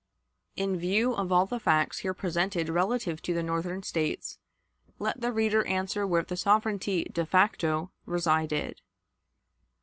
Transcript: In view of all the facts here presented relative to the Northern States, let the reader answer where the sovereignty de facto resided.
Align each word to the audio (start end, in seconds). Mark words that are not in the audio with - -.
In 0.55 0.79
view 0.79 1.13
of 1.13 1.31
all 1.31 1.45
the 1.45 1.59
facts 1.59 1.99
here 1.99 2.15
presented 2.15 2.69
relative 2.69 3.21
to 3.21 3.35
the 3.35 3.43
Northern 3.43 3.83
States, 3.83 4.39
let 4.97 5.21
the 5.21 5.31
reader 5.31 5.63
answer 5.67 6.07
where 6.07 6.23
the 6.23 6.35
sovereignty 6.35 7.03
de 7.03 7.23
facto 7.23 7.91
resided. 8.07 8.81